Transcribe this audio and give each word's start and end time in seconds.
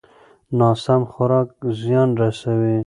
ناسم 0.59 1.01
خوراک 1.11 1.49
زیان 1.79 2.09
رسوي. 2.21 2.77